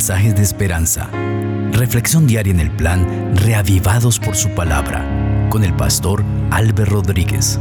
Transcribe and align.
mensajes 0.00 0.34
de 0.34 0.40
esperanza. 0.40 1.10
Reflexión 1.72 2.26
diaria 2.26 2.54
en 2.54 2.60
el 2.60 2.70
plan 2.70 3.36
Reavivados 3.36 4.18
por 4.18 4.34
su 4.34 4.48
palabra 4.54 5.04
con 5.50 5.62
el 5.62 5.76
pastor 5.76 6.24
Álvaro 6.50 6.86
Rodríguez. 6.86 7.60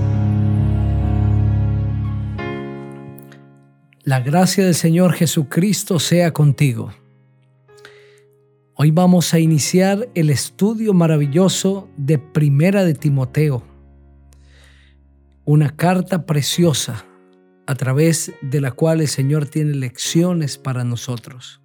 La 4.04 4.22
gracia 4.22 4.64
del 4.64 4.74
Señor 4.74 5.12
Jesucristo 5.16 6.00
sea 6.00 6.32
contigo. 6.32 6.94
Hoy 8.74 8.92
vamos 8.92 9.34
a 9.34 9.40
iniciar 9.40 10.08
el 10.16 10.30
estudio 10.30 10.94
maravilloso 10.94 11.90
de 11.98 12.20
Primera 12.20 12.86
de 12.86 12.94
Timoteo, 12.94 13.64
una 15.44 15.76
carta 15.76 16.26
preciosa 16.26 17.04
a 17.68 17.76
través 17.76 18.32
de 18.42 18.62
la 18.62 18.72
cual 18.72 19.02
el 19.02 19.10
Señor 19.10 19.46
tiene 19.46 19.74
lecciones 19.74 20.58
para 20.58 20.86
nosotros. 20.86 21.60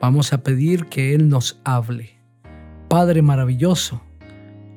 Vamos 0.00 0.32
a 0.32 0.42
pedir 0.42 0.86
que 0.86 1.14
Él 1.14 1.28
nos 1.28 1.60
hable. 1.64 2.18
Padre 2.88 3.20
maravilloso, 3.22 4.00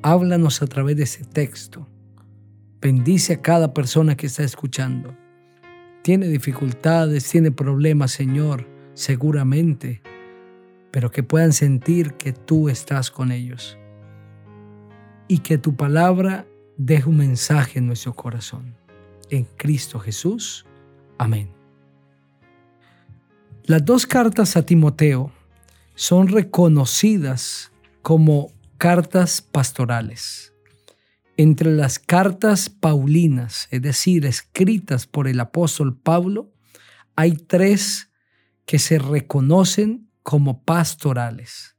háblanos 0.02 0.62
a 0.62 0.66
través 0.66 0.96
de 0.96 1.04
ese 1.04 1.24
texto. 1.24 1.88
Bendice 2.80 3.34
a 3.34 3.42
cada 3.42 3.72
persona 3.72 4.16
que 4.16 4.26
está 4.26 4.42
escuchando. 4.42 5.16
Tiene 6.02 6.26
dificultades, 6.26 7.28
tiene 7.30 7.52
problemas, 7.52 8.10
Señor, 8.10 8.68
seguramente, 8.94 10.02
pero 10.90 11.10
que 11.10 11.22
puedan 11.22 11.52
sentir 11.52 12.14
que 12.14 12.32
tú 12.32 12.68
estás 12.68 13.10
con 13.10 13.30
ellos 13.30 13.78
y 15.28 15.38
que 15.38 15.56
tu 15.56 15.76
palabra 15.76 16.46
deje 16.76 17.08
un 17.08 17.18
mensaje 17.18 17.78
en 17.78 17.86
nuestro 17.86 18.14
corazón 18.14 18.74
en 19.30 19.46
Cristo 19.56 19.98
Jesús. 19.98 20.66
Amén. 21.18 21.61
Las 23.64 23.84
dos 23.84 24.06
cartas 24.06 24.56
a 24.56 24.66
Timoteo 24.66 25.32
son 25.94 26.26
reconocidas 26.26 27.70
como 28.02 28.52
cartas 28.76 29.40
pastorales. 29.40 30.52
Entre 31.36 31.70
las 31.70 32.00
cartas 32.00 32.68
paulinas, 32.68 33.68
es 33.70 33.80
decir, 33.80 34.26
escritas 34.26 35.06
por 35.06 35.28
el 35.28 35.38
apóstol 35.38 35.96
Pablo, 35.96 36.52
hay 37.14 37.34
tres 37.36 38.10
que 38.66 38.80
se 38.80 38.98
reconocen 38.98 40.10
como 40.24 40.64
pastorales. 40.64 41.76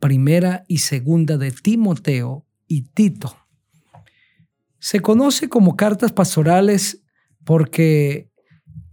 Primera 0.00 0.64
y 0.66 0.78
segunda 0.78 1.38
de 1.38 1.52
Timoteo 1.52 2.44
y 2.66 2.82
Tito. 2.82 3.36
Se 4.80 4.98
conoce 4.98 5.48
como 5.48 5.76
cartas 5.76 6.10
pastorales 6.10 7.04
porque 7.44 8.32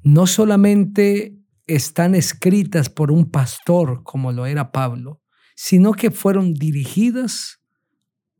no 0.03 0.27
solamente 0.27 1.35
están 1.67 2.15
escritas 2.15 2.89
por 2.89 3.11
un 3.11 3.29
pastor 3.29 4.03
como 4.03 4.31
lo 4.31 4.45
era 4.45 4.71
Pablo, 4.71 5.21
sino 5.55 5.93
que 5.93 6.11
fueron 6.11 6.53
dirigidas 6.53 7.61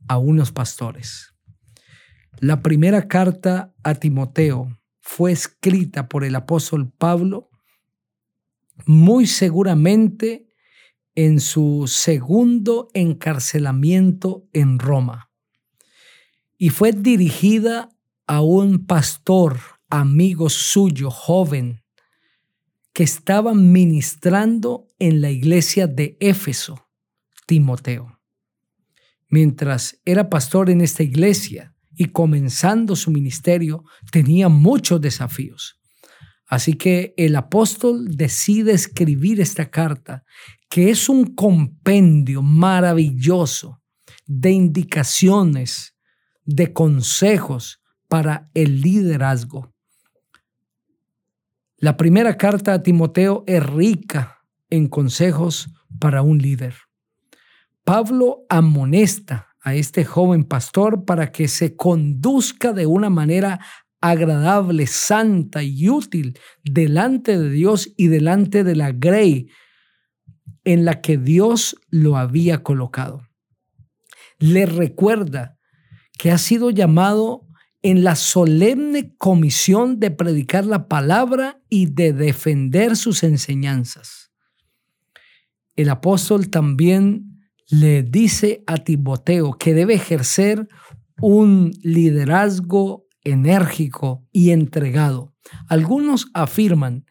a 0.08 0.18
unos 0.18 0.52
pastores. 0.52 1.34
La 2.40 2.62
primera 2.62 3.08
carta 3.08 3.74
a 3.84 3.96
Timoteo 3.96 4.78
fue 5.00 5.32
escrita 5.32 6.10
por 6.10 6.24
el 6.24 6.36
apóstol 6.36 6.92
Pablo 6.92 7.50
muy 8.86 9.26
seguramente 9.26 10.50
en 11.16 11.40
su 11.40 11.86
segundo 11.88 12.90
encarcelamiento 12.94 14.50
en 14.52 14.80
Roma 14.80 15.32
y 16.58 16.70
fue 16.70 16.92
dirigida 16.92 17.90
a 18.28 18.42
un 18.42 18.86
pastor 18.86 19.60
amigo 19.90 20.50
suyo, 20.50 21.10
joven, 21.10 21.85
que 22.96 23.04
estaba 23.04 23.54
ministrando 23.54 24.88
en 25.00 25.20
la 25.20 25.30
iglesia 25.30 25.86
de 25.86 26.16
Éfeso, 26.22 26.88
Timoteo. 27.46 28.22
Mientras 29.28 30.00
era 30.06 30.30
pastor 30.30 30.70
en 30.70 30.80
esta 30.80 31.04
iglesia 31.04 31.76
y 31.94 32.06
comenzando 32.06 32.96
su 32.96 33.12
ministerio, 33.12 33.84
tenía 34.14 34.48
muchos 34.48 35.02
desafíos. 35.02 35.78
Así 36.48 36.76
que 36.76 37.14
el 37.18 37.36
apóstol 37.36 38.16
decide 38.16 38.72
escribir 38.72 39.42
esta 39.42 39.70
carta, 39.70 40.24
que 40.70 40.90
es 40.90 41.10
un 41.10 41.36
compendio 41.36 42.42
maravilloso 42.42 43.82
de 44.26 44.52
indicaciones, 44.52 45.98
de 46.46 46.72
consejos 46.72 47.82
para 48.08 48.50
el 48.54 48.80
liderazgo. 48.80 49.75
La 51.78 51.98
primera 51.98 52.38
carta 52.38 52.74
a 52.74 52.84
Timoteo 52.84 53.44
es 53.48 53.62
rica 53.64 54.46
en 54.70 54.88
consejos 54.88 55.70
para 56.00 56.22
un 56.22 56.38
líder. 56.38 56.76
Pablo 57.84 58.46
amonesta 58.50 59.50
a 59.62 59.76
este 59.76 60.06
joven 60.06 60.46
pastor 60.46 61.04
para 61.04 61.32
que 61.34 61.48
se 61.50 61.76
conduzca 61.76 62.72
de 62.72 62.86
una 62.86 63.10
manera 63.10 63.60
agradable, 64.00 64.88
santa 64.88 65.64
y 65.64 65.90
útil 65.90 66.40
delante 66.64 67.38
de 67.38 67.50
Dios 67.50 67.92
y 67.98 68.08
delante 68.08 68.64
de 68.64 68.76
la 68.76 68.92
grey 68.92 69.50
en 70.64 70.86
la 70.86 71.02
que 71.02 71.18
Dios 71.18 71.76
lo 71.90 72.16
había 72.16 72.64
colocado. 72.64 73.28
Le 74.40 74.66
recuerda 74.66 75.58
que 76.18 76.32
ha 76.32 76.38
sido 76.38 76.70
llamado 76.70 77.45
en 77.86 78.04
la 78.04 78.16
solemne 78.16 79.14
comisión 79.20 80.00
de 80.00 80.10
predicar 80.10 80.66
la 80.66 80.88
palabra 80.88 81.62
y 81.70 81.86
de 81.86 82.14
defender 82.14 82.98
sus 82.98 83.22
enseñanzas. 83.22 84.32
El 85.76 85.90
apóstol 85.90 86.50
también 86.50 87.48
le 87.70 88.02
dice 88.02 88.64
a 88.66 88.78
Timoteo 88.78 89.54
que 89.60 89.76
debe 89.76 89.94
ejercer 89.94 90.68
un 91.22 91.74
liderazgo 91.84 93.06
enérgico 93.24 94.26
y 94.32 94.50
entregado. 94.50 95.36
Algunos 95.68 96.32
afirman 96.34 97.06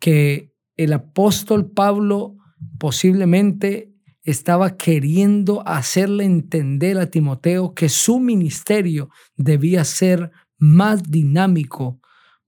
que 0.00 0.52
el 0.76 0.92
apóstol 0.92 1.70
Pablo 1.70 2.36
posiblemente 2.78 3.89
estaba 4.22 4.76
queriendo 4.76 5.66
hacerle 5.66 6.24
entender 6.24 6.98
a 6.98 7.10
Timoteo 7.10 7.74
que 7.74 7.88
su 7.88 8.20
ministerio 8.20 9.10
debía 9.36 9.84
ser 9.84 10.30
más 10.58 11.02
dinámico, 11.10 12.00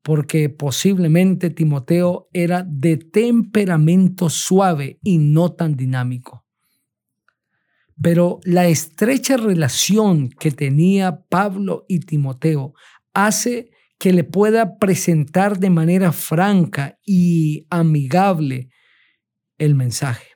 porque 0.02 0.48
posiblemente 0.50 1.50
Timoteo 1.50 2.28
era 2.32 2.64
de 2.68 2.96
temperamento 2.96 4.28
suave 4.28 4.98
y 5.02 5.18
no 5.18 5.52
tan 5.52 5.76
dinámico. 5.76 6.44
Pero 8.00 8.40
la 8.44 8.66
estrecha 8.66 9.36
relación 9.36 10.28
que 10.28 10.50
tenía 10.50 11.24
Pablo 11.28 11.84
y 11.88 12.00
Timoteo 12.00 12.74
hace 13.14 13.70
que 13.98 14.12
le 14.12 14.24
pueda 14.24 14.78
presentar 14.78 15.60
de 15.60 15.70
manera 15.70 16.10
franca 16.10 16.98
y 17.06 17.66
amigable 17.70 18.70
el 19.58 19.76
mensaje. 19.76 20.31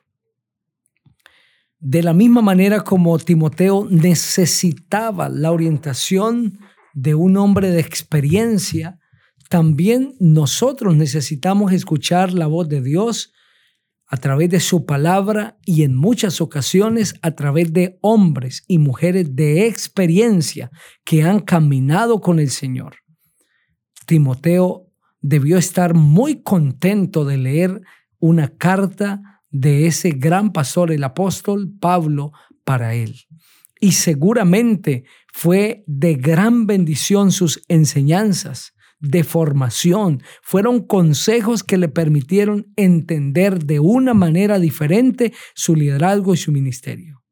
De 1.79 2.01
la 2.01 2.13
misma 2.13 2.41
manera 2.41 2.81
como 2.81 3.17
Timoteo 3.19 3.87
necesitaba 3.89 5.29
la 5.29 5.51
orientación 5.51 6.59
de 6.93 7.13
un 7.13 7.37
hombre 7.37 7.69
de 7.69 7.79
experiencia, 7.79 8.99
también 9.49 10.15
nosotros 10.19 10.95
necesitamos 10.95 11.71
escuchar 11.71 12.33
la 12.33 12.47
voz 12.47 12.67
de 12.67 12.81
Dios 12.81 13.31
a 14.07 14.17
través 14.17 14.49
de 14.49 14.59
su 14.59 14.85
palabra 14.85 15.57
y 15.65 15.83
en 15.83 15.95
muchas 15.95 16.41
ocasiones 16.41 17.13
a 17.21 17.31
través 17.31 17.71
de 17.73 17.99
hombres 18.01 18.63
y 18.67 18.79
mujeres 18.79 19.35
de 19.35 19.67
experiencia 19.67 20.71
que 21.03 21.23
han 21.23 21.41
caminado 21.41 22.21
con 22.21 22.39
el 22.39 22.49
Señor. 22.49 22.95
Timoteo 24.05 24.87
debió 25.21 25.57
estar 25.57 25.93
muy 25.93 26.41
contento 26.41 27.25
de 27.25 27.37
leer 27.37 27.81
una 28.19 28.47
carta 28.47 29.36
de 29.49 29.87
ese 29.87 30.11
gran 30.11 30.51
pastor, 30.51 30.91
el 30.91 31.03
apóstol 31.03 31.73
Pablo, 31.79 32.31
para 32.63 32.93
él. 32.93 33.15
Y 33.79 33.93
seguramente 33.93 35.05
fue 35.33 35.83
de 35.87 36.15
gran 36.15 36.65
bendición 36.67 37.31
sus 37.31 37.61
enseñanzas 37.67 38.73
de 38.99 39.23
formación, 39.23 40.23
fueron 40.41 40.85
consejos 40.85 41.63
que 41.63 41.77
le 41.77 41.87
permitieron 41.87 42.73
entender 42.75 43.63
de 43.63 43.79
una 43.79 44.13
manera 44.13 44.59
diferente 44.59 45.33
su 45.53 45.75
liderazgo 45.75 46.33
y 46.33 46.37
su 46.37 46.51
ministerio. 46.51 47.23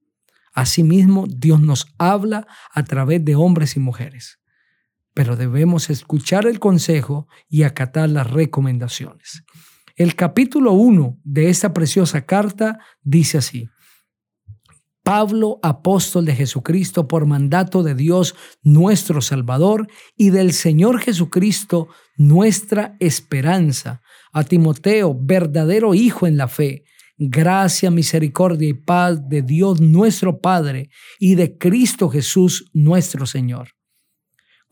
Asimismo, 0.53 1.25
Dios 1.27 1.59
nos 1.59 1.88
habla 1.97 2.47
a 2.71 2.83
través 2.83 3.25
de 3.25 3.35
hombres 3.35 3.75
y 3.75 3.79
mujeres, 3.79 4.39
pero 5.13 5.35
debemos 5.35 5.89
escuchar 5.89 6.45
el 6.45 6.59
consejo 6.59 7.27
y 7.50 7.63
acatar 7.63 8.09
las 8.09 8.29
recomendaciones. 8.29 9.44
El 9.97 10.15
capítulo 10.15 10.74
1 10.74 11.21
de 11.24 11.50
esta 11.50 11.71
preciosa 11.74 12.25
carta 12.25 12.80
dice 13.01 13.38
así, 13.38 13.69
Pablo, 15.03 15.59
apóstol 15.63 16.25
de 16.25 16.36
Jesucristo, 16.36 17.07
por 17.07 17.25
mandato 17.25 17.81
de 17.81 17.95
Dios 17.95 18.36
nuestro 18.62 19.21
Salvador 19.21 19.88
y 20.18 20.31
del 20.31 20.51
Señor 20.51 21.00
Jesucristo, 21.00 21.88
nuestra 22.18 22.97
esperanza. 23.00 24.01
A 24.33 24.44
Timoteo, 24.44 25.15
verdadero 25.18 25.94
hijo 25.94 26.27
en 26.27 26.36
la 26.36 26.50
fe, 26.50 26.83
gracia, 27.18 27.89
misericordia 27.89 28.68
y 28.68 28.74
paz 28.74 29.30
de 29.30 29.44
Dios 29.44 29.80
nuestro 29.80 30.41
Padre 30.41 30.89
y 31.19 31.36
de 31.36 31.57
Cristo 31.57 32.09
Jesús 32.09 32.69
nuestro 32.74 33.25
Señor. 33.25 33.69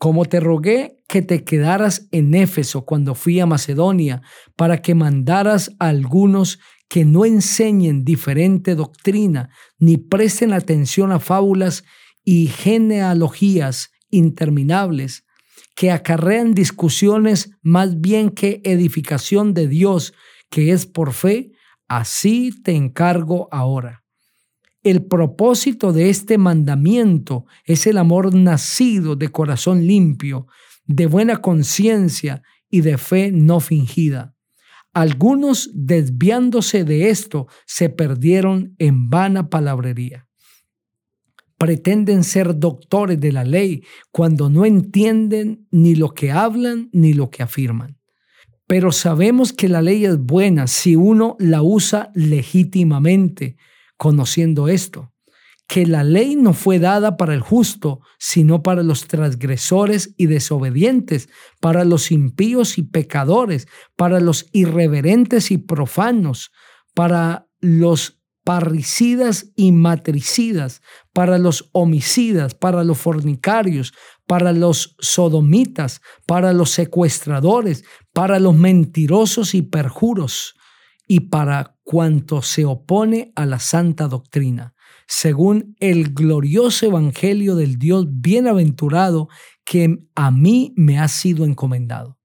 Como 0.04 0.26
te 0.26 0.38
rogué 0.38 1.02
que 1.08 1.22
te 1.22 1.44
quedaras 1.44 2.08
en 2.10 2.34
Éfeso 2.34 2.84
cuando 2.84 3.14
fui 3.14 3.40
a 3.40 3.46
Macedonia, 3.46 4.20
para 4.54 4.82
que 4.82 4.94
mandaras 4.94 5.74
a 5.78 5.88
algunos 5.88 6.60
que 6.90 7.06
no 7.06 7.24
enseñen 7.24 8.04
diferente 8.04 8.74
doctrina, 8.74 9.48
ni 9.78 9.96
presten 9.96 10.52
atención 10.52 11.10
a 11.10 11.20
fábulas 11.20 11.84
y 12.22 12.48
genealogías 12.48 13.92
interminables, 14.10 15.24
que 15.74 15.90
acarrean 15.90 16.52
discusiones 16.52 17.52
más 17.62 17.98
bien 17.98 18.28
que 18.28 18.60
edificación 18.62 19.54
de 19.54 19.68
Dios, 19.68 20.12
que 20.50 20.72
es 20.72 20.84
por 20.84 21.14
fe, 21.14 21.52
así 21.88 22.52
te 22.62 22.72
encargo 22.72 23.48
ahora. 23.50 24.03
El 24.84 25.04
propósito 25.06 25.92
de 25.92 26.10
este 26.10 26.38
mandamiento 26.38 27.46
es 27.64 27.88
el 27.88 27.98
amor 27.98 28.34
nacido 28.34 29.16
de 29.16 29.30
corazón 29.30 29.86
limpio, 29.86 30.46
de 30.86 31.06
buena 31.06 31.38
conciencia 31.38 32.42
y 32.70 32.82
de 32.82 32.96
fe 32.98 33.32
no 33.32 33.58
fingida 33.58 34.34
algunos, 34.94 35.70
desviándose 35.74 36.84
de 36.84 37.10
esto, 37.10 37.48
se 37.66 37.90
perdieron 37.90 38.76
en 38.78 39.10
vana 39.10 39.50
palabrería. 39.50 40.28
Pretenden 41.58 42.22
ser 42.22 42.58
doctores 42.58 43.20
de 43.20 43.32
la 43.32 43.44
ley 43.44 43.82
cuando 44.12 44.48
no 44.48 44.64
entienden 44.64 45.66
ni 45.72 45.96
lo 45.96 46.14
que 46.14 46.30
hablan 46.30 46.90
ni 46.92 47.12
lo 47.12 47.28
que 47.30 47.42
afirman. 47.42 47.98
Pero 48.68 48.92
sabemos 48.92 49.52
que 49.52 49.68
la 49.68 49.82
ley 49.82 50.04
es 50.04 50.16
buena 50.16 50.68
si 50.68 50.94
uno 50.94 51.36
la 51.40 51.60
usa 51.62 52.10
legítimamente, 52.14 53.56
conociendo 53.96 54.68
esto 54.68 55.14
que 55.66 55.86
la 55.86 56.04
ley 56.04 56.36
no 56.36 56.52
fue 56.52 56.78
dada 56.78 57.16
para 57.16 57.34
el 57.34 57.40
justo, 57.40 58.00
sino 58.18 58.62
para 58.62 58.82
los 58.82 59.06
transgresores 59.06 60.14
y 60.16 60.26
desobedientes, 60.26 61.28
para 61.60 61.84
los 61.84 62.10
impíos 62.10 62.78
y 62.78 62.82
pecadores, 62.82 63.66
para 63.96 64.20
los 64.20 64.46
irreverentes 64.52 65.50
y 65.50 65.58
profanos, 65.58 66.52
para 66.94 67.46
los 67.60 68.20
parricidas 68.44 69.52
y 69.56 69.72
matricidas, 69.72 70.82
para 71.14 71.38
los 71.38 71.70
homicidas, 71.72 72.54
para 72.54 72.84
los 72.84 72.98
fornicarios, 72.98 73.94
para 74.26 74.52
los 74.52 74.96
sodomitas, 74.98 76.02
para 76.26 76.52
los 76.52 76.70
secuestradores, 76.70 77.84
para 78.12 78.38
los 78.38 78.54
mentirosos 78.54 79.54
y 79.54 79.62
perjuros, 79.62 80.56
y 81.06 81.20
para 81.20 81.76
cuanto 81.82 82.42
se 82.42 82.64
opone 82.64 83.32
a 83.36 83.46
la 83.46 83.58
santa 83.58 84.08
doctrina 84.08 84.74
según 85.06 85.76
el 85.80 86.14
glorioso 86.14 86.86
evangelio 86.86 87.56
del 87.56 87.78
Dios 87.78 88.06
bienaventurado 88.08 89.28
que 89.64 89.98
a 90.14 90.30
mí 90.30 90.72
me 90.76 90.98
ha 90.98 91.08
sido 91.08 91.44
encomendado. 91.44 92.18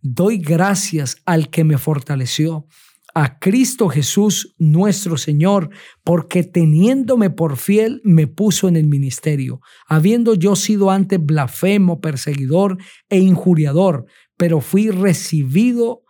Doy 0.00 0.38
gracias 0.38 1.16
al 1.24 1.50
que 1.50 1.64
me 1.64 1.78
fortaleció, 1.78 2.66
a 3.14 3.38
Cristo 3.38 3.88
Jesús 3.88 4.54
nuestro 4.58 5.16
Señor, 5.16 5.70
porque 6.04 6.42
teniéndome 6.42 7.30
por 7.30 7.56
fiel 7.56 8.02
me 8.04 8.26
puso 8.26 8.68
en 8.68 8.76
el 8.76 8.86
ministerio, 8.86 9.60
habiendo 9.88 10.34
yo 10.34 10.54
sido 10.54 10.90
antes 10.90 11.24
blasfemo, 11.24 12.00
perseguidor 12.00 12.76
e 13.08 13.18
injuriador, 13.18 14.04
pero 14.36 14.60
fui 14.60 14.90
recibido 14.90 16.02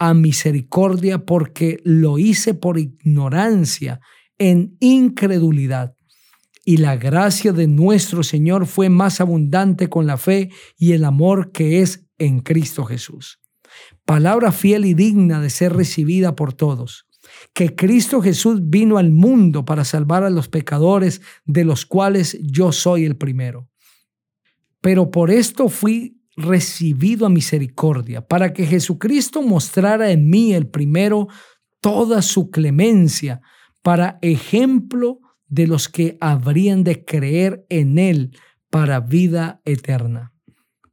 a 0.00 0.14
misericordia 0.14 1.26
porque 1.26 1.78
lo 1.84 2.18
hice 2.18 2.54
por 2.54 2.78
ignorancia 2.78 4.00
en 4.38 4.76
incredulidad. 4.80 5.94
Y 6.64 6.78
la 6.78 6.96
gracia 6.96 7.52
de 7.52 7.68
nuestro 7.68 8.22
Señor 8.22 8.66
fue 8.66 8.88
más 8.88 9.20
abundante 9.20 9.88
con 9.88 10.06
la 10.06 10.16
fe 10.16 10.50
y 10.78 10.92
el 10.92 11.04
amor 11.04 11.52
que 11.52 11.82
es 11.82 12.06
en 12.18 12.40
Cristo 12.40 12.84
Jesús. 12.84 13.40
Palabra 14.06 14.52
fiel 14.52 14.86
y 14.86 14.94
digna 14.94 15.40
de 15.40 15.50
ser 15.50 15.74
recibida 15.74 16.34
por 16.34 16.54
todos. 16.54 17.06
Que 17.52 17.74
Cristo 17.76 18.22
Jesús 18.22 18.70
vino 18.70 18.96
al 18.96 19.10
mundo 19.10 19.66
para 19.66 19.84
salvar 19.84 20.24
a 20.24 20.30
los 20.30 20.48
pecadores, 20.48 21.20
de 21.44 21.64
los 21.64 21.84
cuales 21.84 22.38
yo 22.40 22.72
soy 22.72 23.04
el 23.04 23.16
primero. 23.16 23.68
Pero 24.80 25.10
por 25.10 25.30
esto 25.30 25.68
fui 25.68 26.19
recibido 26.40 27.26
a 27.26 27.30
misericordia, 27.30 28.26
para 28.26 28.52
que 28.52 28.66
Jesucristo 28.66 29.42
mostrara 29.42 30.10
en 30.10 30.28
mí 30.28 30.52
el 30.52 30.68
primero 30.68 31.28
toda 31.80 32.22
su 32.22 32.50
clemencia, 32.50 33.40
para 33.82 34.18
ejemplo 34.22 35.20
de 35.46 35.66
los 35.66 35.88
que 35.88 36.16
habrían 36.20 36.84
de 36.84 37.04
creer 37.04 37.64
en 37.68 37.98
Él 37.98 38.36
para 38.70 39.00
vida 39.00 39.60
eterna. 39.64 40.32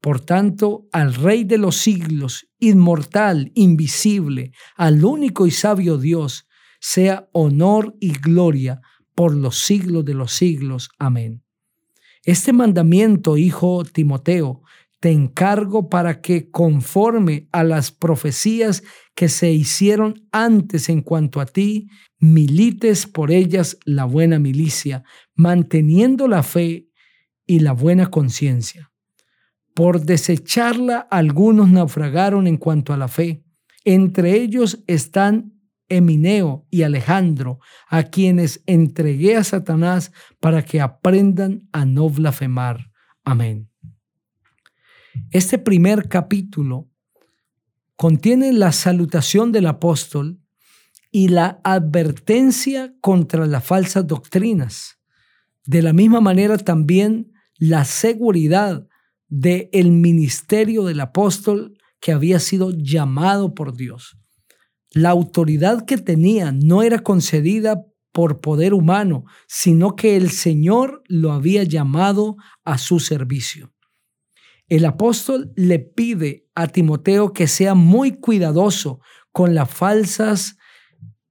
Por 0.01 0.19
tanto, 0.19 0.87
al 0.91 1.13
Rey 1.13 1.43
de 1.43 1.57
los 1.57 1.77
siglos, 1.77 2.47
inmortal, 2.59 3.51
invisible, 3.55 4.51
al 4.75 5.03
único 5.03 5.47
y 5.47 5.51
sabio 5.51 5.97
Dios, 5.97 6.47
sea 6.79 7.27
honor 7.33 7.95
y 7.99 8.13
gloria 8.13 8.81
por 9.15 9.35
los 9.35 9.59
siglos 9.59 10.05
de 10.05 10.13
los 10.13 10.31
siglos. 10.31 10.89
Amén. 10.99 11.43
Este 12.23 12.53
mandamiento, 12.53 13.37
hijo 13.37 13.83
Timoteo, 13.83 14.61
te 14.99 15.11
encargo 15.11 15.89
para 15.89 16.21
que 16.21 16.49
conforme 16.49 17.47
a 17.51 17.63
las 17.63 17.91
profecías 17.91 18.83
que 19.15 19.29
se 19.29 19.51
hicieron 19.51 20.27
antes 20.31 20.89
en 20.89 21.01
cuanto 21.01 21.39
a 21.39 21.45
ti, 21.45 21.87
milites 22.19 23.05
por 23.05 23.31
ellas 23.31 23.77
la 23.85 24.05
buena 24.05 24.39
milicia, 24.39 25.03
manteniendo 25.35 26.27
la 26.27 26.43
fe 26.43 26.87
y 27.45 27.59
la 27.59 27.73
buena 27.73 28.07
conciencia. 28.09 28.91
Por 29.73 30.01
desecharla, 30.01 31.07
algunos 31.11 31.69
naufragaron 31.69 32.47
en 32.47 32.57
cuanto 32.57 32.93
a 32.93 32.97
la 32.97 33.07
fe. 33.07 33.43
Entre 33.85 34.33
ellos 34.33 34.83
están 34.87 35.53
Emineo 35.89 36.65
y 36.69 36.81
Alejandro, 36.81 37.59
a 37.87 38.03
quienes 38.03 38.61
entregué 38.65 39.37
a 39.37 39.43
Satanás 39.43 40.11
para 40.39 40.65
que 40.65 40.81
aprendan 40.81 41.69
a 41.71 41.85
no 41.85 42.09
blasfemar. 42.09 42.91
Amén. 43.23 43.69
Este 45.31 45.57
primer 45.57 46.07
capítulo 46.07 46.89
contiene 47.95 48.53
la 48.53 48.71
salutación 48.71 49.51
del 49.51 49.67
apóstol 49.67 50.39
y 51.11 51.29
la 51.29 51.59
advertencia 51.63 52.93
contra 53.01 53.45
las 53.45 53.63
falsas 53.63 54.05
doctrinas. 54.05 54.99
De 55.65 55.81
la 55.81 55.93
misma 55.93 56.21
manera 56.21 56.57
también 56.57 57.33
la 57.57 57.85
seguridad 57.85 58.87
del 59.27 59.69
el 59.71 59.91
ministerio 59.91 60.83
del 60.83 60.99
apóstol 60.99 61.77
que 61.99 62.11
había 62.11 62.39
sido 62.39 62.71
llamado 62.71 63.53
por 63.53 63.75
Dios. 63.75 64.17
La 64.91 65.09
autoridad 65.09 65.85
que 65.85 65.97
tenía 65.97 66.51
no 66.51 66.83
era 66.83 66.99
concedida 66.99 67.83
por 68.11 68.39
poder 68.39 68.73
humano, 68.73 69.25
sino 69.47 69.95
que 69.95 70.15
el 70.15 70.31
Señor 70.31 71.03
lo 71.07 71.33
había 71.33 71.63
llamado 71.63 72.37
a 72.63 72.77
su 72.77 72.99
servicio. 72.99 73.73
El 74.67 74.83
apóstol 74.85 75.53
le 75.55 75.79
pide 75.79 76.45
a 76.53 76.67
Timoteo 76.67 77.31
que 77.31 77.47
sea 77.47 77.73
muy 77.73 78.19
cuidadoso 78.19 78.99
con 79.31 79.55
las 79.55 79.69
falsas 79.69 80.57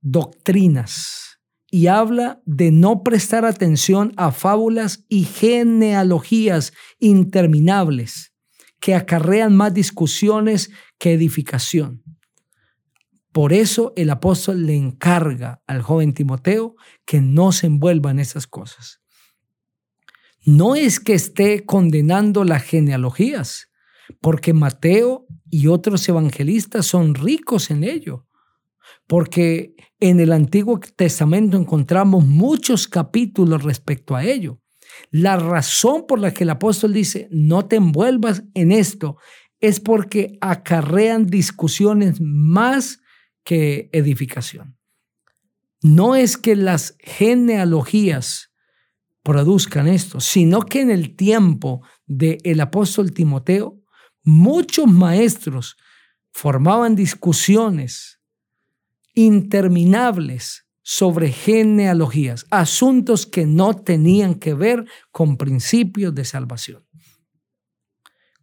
doctrinas 0.00 1.38
y 1.71 1.88
habla 1.88 2.40
de 2.47 2.71
no 2.71 3.02
prestar 3.02 3.45
atención 3.45 4.12
a 4.16 4.33
fábulas 4.33 5.05
y 5.09 5.25
genealogías 5.25 6.73
interminables 6.99 8.33
que 8.81 8.95
acarrean 8.95 9.55
más 9.55 9.75
discusiones 9.75 10.71
que 10.99 11.12
edificación. 11.12 12.02
Por 13.33 13.52
eso 13.52 13.93
el 13.97 14.09
apóstol 14.09 14.64
le 14.64 14.76
encarga 14.76 15.61
al 15.66 15.83
joven 15.83 16.14
Timoteo 16.14 16.76
que 17.05 17.21
no 17.21 17.52
se 17.52 17.66
envuelva 17.66 18.11
en 18.11 18.21
esas 18.21 18.47
cosas. 18.47 19.02
No 20.47 20.76
es 20.76 21.00
que 21.00 21.12
esté 21.12 21.67
condenando 21.67 22.45
las 22.45 22.62
genealogías, 22.62 23.69
porque 24.21 24.53
Mateo 24.53 25.26
y 25.50 25.67
otros 25.67 26.09
evangelistas 26.09 26.87
son 26.87 27.17
ricos 27.17 27.73
en 27.73 27.83
ello, 27.83 28.29
porque 29.09 29.75
en 29.99 30.21
el 30.21 30.31
Antiguo 30.31 30.79
Testamento 30.79 31.57
encontramos 31.57 32.25
muchos 32.25 32.87
capítulos 32.87 33.65
respecto 33.65 34.15
a 34.15 34.25
ello. 34.25 34.61
La 35.11 35.37
razón 35.37 36.07
por 36.07 36.21
la 36.21 36.33
que 36.33 36.45
el 36.45 36.50
apóstol 36.50 36.93
dice, 36.93 37.26
no 37.33 37.67
te 37.67 37.76
envuelvas 37.76 38.45
en 38.55 38.71
esto, 38.71 39.17
es 39.59 39.81
porque 39.81 40.38
acarrean 40.41 41.26
discusiones 41.26 42.21
más 42.21 43.00
que 43.43 43.91
edificación. 43.93 44.79
No 45.83 46.15
es 46.15 46.37
que 46.37 46.55
las 46.55 46.97
genealogías 47.00 48.46
produzcan 49.26 49.88
esto, 49.88 50.21
sino 50.21 50.61
que 50.62 50.83
en 50.83 50.92
el 50.92 51.16
tiempo 51.16 51.83
del 52.06 52.61
apóstol 52.61 53.12
Timoteo, 53.12 53.83
muchos 54.23 54.87
maestros 54.87 55.76
formaban 56.30 56.95
discusiones 56.95 58.21
interminables 59.14 60.68
sobre 60.80 61.33
genealogías, 61.33 62.47
asuntos 62.50 63.26
que 63.26 63.47
no 63.47 63.75
tenían 63.75 64.37
que 64.37 64.54
ver 64.54 64.85
con 65.11 65.37
principios 65.37 66.14
de 66.14 66.25
salvación. 66.25 66.87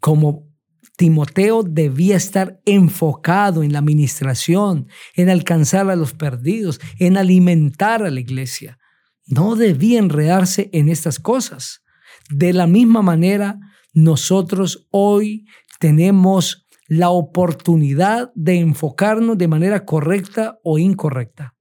Como 0.02 0.50
Timoteo 0.98 1.64
debía 1.64 2.18
estar 2.18 2.60
enfocado 2.66 3.64
en 3.64 3.72
la 3.72 3.80
administración, 3.80 4.90
en 5.16 5.30
alcanzar 5.30 5.90
a 5.90 5.96
los 5.96 6.14
perdidos, 6.14 6.82
en 7.00 7.16
alimentar 7.16 8.04
a 8.04 8.12
la 8.12 8.20
iglesia. 8.20 8.80
No 9.26 9.56
debía 9.56 10.00
enredarse 10.00 10.70
en 10.74 10.90
estas 10.90 11.20
cosas. 11.20 11.84
De 12.30 12.54
la 12.54 12.68
misma 12.68 13.02
manera, 13.02 13.60
nosotros 13.94 14.88
hoy 14.92 15.46
tenemos 15.80 16.68
la 16.88 17.10
oportunidad 17.10 18.32
de 18.36 18.60
enfocarnos 18.60 19.38
de 19.38 19.48
manera 19.48 19.86
correcta 19.86 20.60
o 20.64 20.78
incorrecta. 20.78 21.56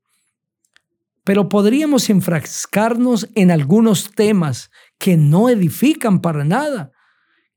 Pero 1.24 1.48
podríamos 1.48 2.10
enfrascarnos 2.10 3.28
en 3.34 3.50
algunos 3.50 4.10
temas 4.10 4.70
que 4.98 5.16
no 5.16 5.48
edifican 5.48 6.20
para 6.20 6.44
nada 6.44 6.90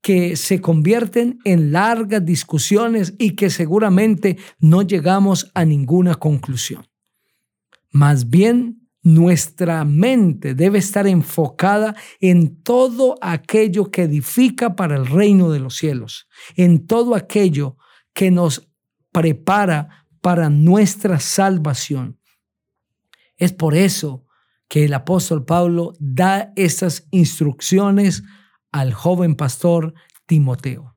que 0.02 0.36
se 0.36 0.62
convierten 0.62 1.40
en 1.46 1.72
largas 1.72 2.24
discusiones 2.24 3.16
y 3.18 3.32
que 3.32 3.50
seguramente 3.50 4.38
no 4.60 4.84
llegamos 4.84 5.50
a 5.56 5.66
ninguna 5.66 6.14
conclusión. 6.14 6.86
Más 7.90 8.30
bien, 8.30 8.85
nuestra 9.06 9.86
mente 9.86 10.56
debe 10.56 10.80
estar 10.80 11.06
enfocada 11.06 11.96
en 12.20 12.64
todo 12.64 13.18
aquello 13.22 13.92
que 13.92 14.02
edifica 14.02 14.76
para 14.76 14.96
el 14.96 15.06
reino 15.06 15.52
de 15.52 15.60
los 15.60 15.76
cielos, 15.76 16.28
en 16.56 16.88
todo 16.88 17.14
aquello 17.14 17.78
que 18.14 18.32
nos 18.32 18.68
prepara 19.12 20.08
para 20.22 20.50
nuestra 20.50 21.20
salvación. 21.20 22.20
Es 23.38 23.54
por 23.54 23.76
eso 23.76 24.26
que 24.68 24.86
el 24.86 24.94
apóstol 24.96 25.46
Pablo 25.46 25.94
da 26.00 26.52
estas 26.56 27.08
instrucciones 27.12 28.24
al 28.72 28.92
joven 28.92 29.36
pastor 29.36 29.94
Timoteo. 30.26 30.96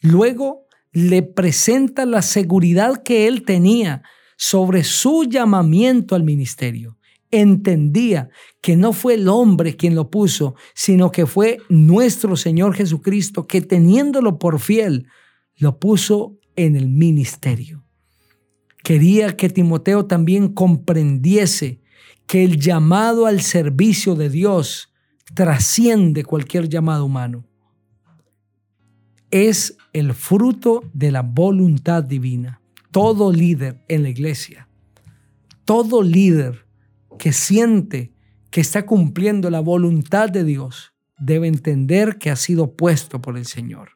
Luego 0.00 0.66
le 0.90 1.22
presenta 1.22 2.06
la 2.06 2.22
seguridad 2.22 3.04
que 3.04 3.28
él 3.28 3.44
tenía 3.44 4.02
sobre 4.36 4.82
su 4.82 5.22
llamamiento 5.22 6.16
al 6.16 6.24
ministerio. 6.24 6.96
Entendía 7.30 8.28
que 8.60 8.76
no 8.76 8.92
fue 8.92 9.14
el 9.14 9.28
hombre 9.28 9.76
quien 9.76 9.94
lo 9.94 10.10
puso, 10.10 10.54
sino 10.74 11.12
que 11.12 11.26
fue 11.26 11.58
nuestro 11.68 12.36
Señor 12.36 12.74
Jesucristo 12.74 13.46
que 13.46 13.60
teniéndolo 13.60 14.38
por 14.38 14.58
fiel, 14.58 15.06
lo 15.56 15.78
puso 15.78 16.38
en 16.56 16.74
el 16.74 16.88
ministerio. 16.88 17.84
Quería 18.82 19.36
que 19.36 19.48
Timoteo 19.48 20.06
también 20.06 20.48
comprendiese 20.48 21.80
que 22.26 22.44
el 22.44 22.58
llamado 22.58 23.26
al 23.26 23.40
servicio 23.40 24.14
de 24.14 24.30
Dios 24.30 24.92
trasciende 25.34 26.24
cualquier 26.24 26.68
llamado 26.68 27.04
humano. 27.04 27.44
Es 29.30 29.76
el 29.92 30.14
fruto 30.14 30.82
de 30.92 31.12
la 31.12 31.22
voluntad 31.22 32.02
divina. 32.02 32.60
Todo 32.90 33.32
líder 33.32 33.84
en 33.86 34.02
la 34.02 34.08
iglesia, 34.08 34.68
todo 35.64 36.02
líder 36.02 36.66
que 37.20 37.34
siente 37.34 38.14
que 38.50 38.62
está 38.62 38.86
cumpliendo 38.86 39.50
la 39.50 39.60
voluntad 39.60 40.30
de 40.30 40.42
Dios, 40.42 40.94
debe 41.18 41.48
entender 41.48 42.16
que 42.16 42.30
ha 42.30 42.36
sido 42.36 42.72
puesto 42.76 43.20
por 43.20 43.36
el 43.36 43.44
Señor. 43.44 43.90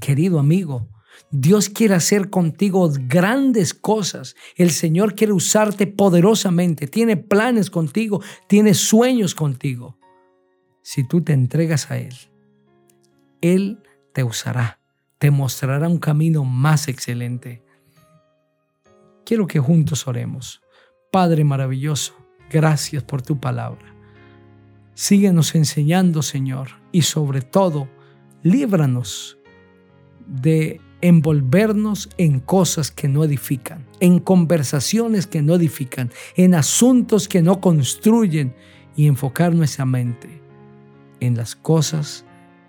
Querido 0.00 0.38
amigo, 0.38 0.88
Dios 1.30 1.68
quiere 1.68 1.92
hacer 1.94 2.30
contigo 2.30 2.90
grandes 3.08 3.74
cosas. 3.74 4.36
El 4.56 4.70
Señor 4.70 5.14
quiere 5.14 5.34
usarte 5.34 5.86
poderosamente. 5.86 6.86
Tiene 6.86 7.18
planes 7.18 7.68
contigo, 7.68 8.22
tiene 8.46 8.72
sueños 8.72 9.34
contigo. 9.34 9.98
Si 10.80 11.06
tú 11.06 11.22
te 11.22 11.34
entregas 11.34 11.90
a 11.90 11.98
Él, 11.98 12.14
Él 13.42 13.82
te 14.14 14.24
usará, 14.24 14.80
te 15.18 15.30
mostrará 15.30 15.88
un 15.88 15.98
camino 15.98 16.42
más 16.42 16.88
excelente. 16.88 17.62
Quiero 19.26 19.46
que 19.46 19.60
juntos 19.60 20.08
oremos. 20.08 20.61
Padre 21.12 21.44
maravilloso, 21.44 22.14
gracias 22.50 23.02
por 23.02 23.20
tu 23.20 23.38
palabra. 23.38 23.84
Síguenos 24.94 25.54
enseñando, 25.54 26.22
Señor, 26.22 26.68
y 26.90 27.02
sobre 27.02 27.42
todo, 27.42 27.86
líbranos 28.42 29.36
de 30.26 30.80
envolvernos 31.02 32.08
en 32.16 32.40
cosas 32.40 32.90
que 32.90 33.08
no 33.08 33.24
edifican, 33.24 33.84
en 34.00 34.20
conversaciones 34.20 35.26
que 35.26 35.42
no 35.42 35.54
edifican, 35.54 36.10
en 36.34 36.54
asuntos 36.54 37.28
que 37.28 37.42
no 37.42 37.60
construyen 37.60 38.54
y 38.96 39.06
enfocar 39.06 39.54
nuestra 39.54 39.84
mente 39.84 40.40
en 41.20 41.36
las 41.36 41.54
cosas 41.54 42.24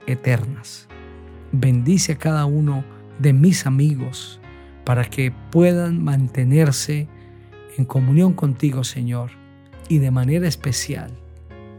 eternas. 0.06 0.90
Bendice 1.54 2.12
a 2.12 2.18
cada 2.18 2.44
uno 2.44 2.84
de 3.20 3.32
mis 3.32 3.66
amigos 3.66 4.42
para 4.84 5.06
que 5.06 5.32
puedan 5.50 6.04
mantenerse 6.04 7.08
en 7.78 7.86
comunión 7.86 8.34
contigo, 8.34 8.84
Señor, 8.84 9.32
y 9.90 10.00
de 10.00 10.12
manera 10.12 10.48
especial 10.48 11.12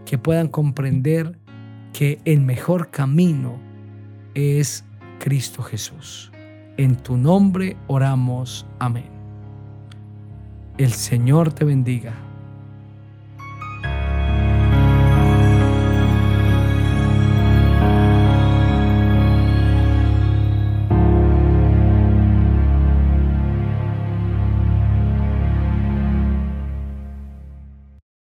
que 0.05 0.19
puedan 0.19 0.49
comprender 0.49 1.39
que 1.93 2.21
el 2.25 2.41
mejor 2.41 2.91
camino 2.91 3.59
es 4.35 4.85
Cristo 5.19 5.63
Jesús. 5.63 6.31
En 6.77 6.97
tu 6.97 7.17
nombre 7.17 7.77
oramos. 7.87 8.67
Amén. 8.79 9.09
El 10.77 10.93
Señor 10.93 11.53
te 11.53 11.65
bendiga. 11.65 12.24